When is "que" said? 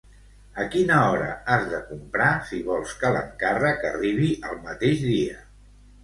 3.01-3.11